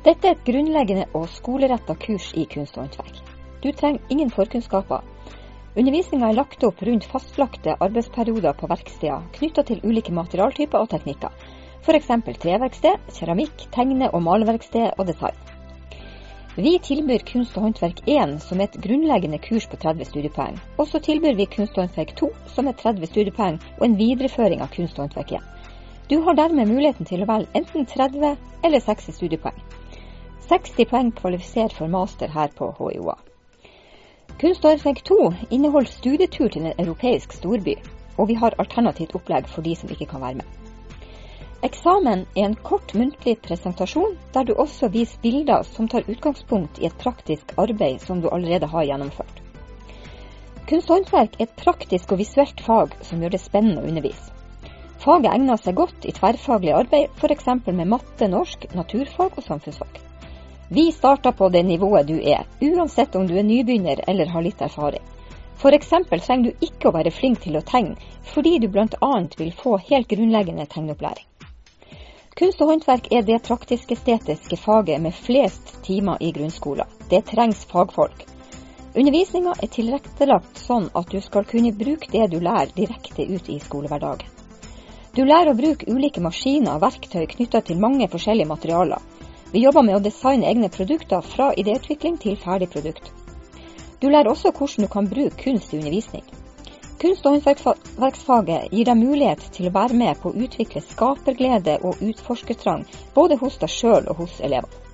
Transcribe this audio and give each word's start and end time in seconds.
Dette 0.00 0.30
er 0.30 0.32
et 0.32 0.46
grunnleggende 0.46 1.02
og 1.12 1.26
skoleretta 1.28 1.92
kurs 2.00 2.30
i 2.32 2.46
kunst 2.48 2.78
og 2.78 2.86
håndverk. 2.86 3.18
Du 3.60 3.66
trenger 3.76 4.14
ingen 4.14 4.30
forkunnskaper. 4.32 5.02
Undervisninga 5.76 6.30
er 6.30 6.38
lagt 6.38 6.62
opp 6.64 6.78
rundt 6.88 7.04
fastlagte 7.04 7.74
arbeidsperioder 7.84 8.54
på 8.56 8.70
verksteder 8.70 9.26
knytta 9.34 9.64
til 9.68 9.82
ulike 9.84 10.14
materialtyper 10.16 10.80
og 10.80 10.88
teknikker, 10.94 11.34
f.eks. 11.84 12.08
treverksted, 12.40 12.96
keramikk, 13.12 13.66
tegne- 13.74 14.08
og 14.08 14.24
maleverksted 14.24 14.96
og 14.96 15.04
design. 15.10 15.36
Vi 16.56 16.72
tilbyr 16.88 17.26
kunst 17.28 17.58
og 17.60 17.66
håndverk 17.66 18.00
1 18.08 18.32
som 18.46 18.64
et 18.64 18.80
grunnleggende 18.80 19.38
kurs 19.44 19.68
på 19.68 19.76
30 19.84 20.08
studiepoeng, 20.08 20.56
og 20.78 20.88
så 20.88 21.02
tilbyr 21.04 21.36
vi 21.36 21.48
kunst 21.58 21.76
og 21.76 21.84
håndverk 21.84 22.16
2 22.22 22.30
som 22.54 22.72
er 22.72 22.78
30 22.80 23.12
studiepoeng 23.12 23.60
og 23.76 23.84
en 23.84 23.98
videreføring 24.00 24.64
av 24.64 24.72
kunst 24.72 24.96
og 24.96 25.10
håndverk 25.10 25.36
1. 25.42 25.44
Du 26.08 26.22
har 26.24 26.40
dermed 26.40 26.72
muligheten 26.72 27.06
til 27.06 27.20
å 27.20 27.28
velge 27.28 27.52
enten 27.60 27.84
30 27.84 28.32
eller 28.64 28.88
60 28.88 29.20
studiepoeng. 29.20 29.60
60 30.48 30.86
poeng 30.90 31.12
kvalifiserer 31.12 31.74
for 31.74 31.88
master 31.88 32.28
her 32.28 32.48
på 32.56 32.70
HiOA. 32.78 33.16
Kunst 34.40 34.64
og 34.64 34.70
håndverk 34.70 35.02
2 35.04 35.18
inneholder 35.50 35.90
studietur 35.90 36.48
til 36.48 36.64
en 36.64 36.78
europeisk 36.78 37.32
storby, 37.36 37.76
og 38.16 38.28
vi 38.28 38.38
har 38.40 38.56
alternativt 38.58 39.14
opplegg 39.18 39.48
for 39.48 39.66
de 39.66 39.74
som 39.76 39.92
ikke 39.92 40.08
kan 40.12 40.22
være 40.24 40.40
med. 40.40 40.48
Eksamen 41.62 42.24
er 42.36 42.46
en 42.46 42.56
kort 42.64 42.94
muntlig 42.96 43.36
presentasjon 43.44 44.16
der 44.32 44.48
du 44.48 44.54
også 44.54 44.88
viser 44.88 45.20
bilder 45.20 45.62
som 45.68 45.88
tar 45.92 46.08
utgangspunkt 46.08 46.80
i 46.80 46.88
et 46.88 46.98
praktisk 47.02 47.52
arbeid 47.60 48.00
som 48.00 48.22
du 48.24 48.30
allerede 48.32 48.70
har 48.72 48.88
gjennomført. 48.88 49.42
Kunst 50.70 50.88
og 50.88 50.96
håndverk 50.96 51.36
er 51.36 51.48
et 51.48 51.56
praktisk 51.60 52.12
og 52.12 52.22
visuelt 52.22 52.64
fag 52.64 52.96
som 53.04 53.20
gjør 53.20 53.36
det 53.36 53.44
spennende 53.44 53.82
å 53.82 53.90
undervise. 53.92 54.32
Faget 55.04 55.32
egner 55.34 55.60
seg 55.60 55.76
godt 55.76 56.04
i 56.08 56.12
tverrfaglig 56.16 56.72
arbeid, 56.76 57.12
f.eks. 57.16 57.46
med 57.66 57.88
matte, 57.88 58.28
norsk, 58.28 58.70
naturfag 58.76 59.36
og 59.36 59.44
samfunnsfag. 59.44 60.00
Vi 60.72 60.92
starter 60.92 61.32
på 61.32 61.48
det 61.48 61.62
nivået 61.62 62.06
du 62.06 62.20
er, 62.22 62.44
uansett 62.60 63.16
om 63.16 63.24
du 63.26 63.34
er 63.38 63.42
nybegynner 63.42 64.04
eller 64.06 64.26
har 64.30 64.42
litt 64.42 64.60
erfaring. 64.62 65.02
F.eks. 65.58 65.88
trenger 65.90 66.44
du 66.44 66.66
ikke 66.66 66.88
å 66.88 66.92
være 66.94 67.10
flink 67.10 67.40
til 67.42 67.58
å 67.58 67.62
tegne, 67.66 67.96
fordi 68.22 68.52
du 68.62 68.68
bl.a. 68.70 69.10
vil 69.36 69.50
få 69.50 69.80
helt 69.88 70.06
grunnleggende 70.08 70.68
tegneopplæring. 70.70 71.26
Kunst 72.38 72.62
og 72.62 72.70
håndverk 72.70 73.10
er 73.10 73.26
det 73.26 73.40
praktisk-estetiske 73.48 74.60
faget 74.62 75.02
med 75.02 75.18
flest 75.26 75.74
timer 75.82 76.22
i 76.22 76.30
grunnskolen. 76.38 76.86
Det 77.10 77.24
trengs 77.32 77.66
fagfolk. 77.66 78.22
Undervisninga 78.94 79.56
er 79.58 79.74
tilrettelagt 79.74 80.62
sånn 80.68 80.86
at 80.94 81.10
du 81.10 81.18
skal 81.20 81.50
kunne 81.50 81.74
bruke 81.74 82.14
det 82.14 82.30
du 82.30 82.38
lærer 82.38 82.70
direkte 82.78 83.26
ut 83.26 83.50
i 83.50 83.58
skolehverdagen. 83.58 84.30
Du 85.18 85.24
lærer 85.26 85.50
å 85.50 85.58
bruke 85.58 85.90
ulike 85.90 86.22
maskiner 86.22 86.76
og 86.76 86.84
verktøy 86.86 87.26
knytta 87.34 87.66
til 87.66 87.82
mange 87.82 88.06
forskjellige 88.06 88.54
materialer, 88.54 89.02
vi 89.52 89.62
jobber 89.64 89.82
med 89.82 89.96
å 89.96 90.02
designe 90.04 90.46
egne 90.46 90.68
produkter 90.70 91.24
fra 91.26 91.50
idéutvikling 91.58 92.18
til 92.22 92.36
ferdig 92.38 92.68
produkt. 92.70 93.10
Du 94.00 94.08
lærer 94.08 94.30
også 94.30 94.52
hvordan 94.56 94.86
du 94.86 94.90
kan 94.92 95.08
bruke 95.10 95.36
kunst 95.42 95.74
i 95.74 95.80
undervisning. 95.80 96.24
Kunst- 97.00 97.26
og 97.26 97.38
håndverksfaget 97.40 98.70
gir 98.70 98.84
deg 98.84 99.00
mulighet 99.00 99.46
til 99.56 99.70
å 99.70 99.74
være 99.74 99.96
med 99.96 100.20
på 100.20 100.30
å 100.30 100.44
utvikle 100.44 100.84
skaperglede 100.84 101.78
og 101.80 102.02
utforskertrang 102.04 102.84
både 103.14 103.40
hos 103.40 103.58
deg 103.58 103.72
sjøl 103.72 104.06
og 104.06 104.22
hos 104.22 104.38
elevene. 104.40 104.89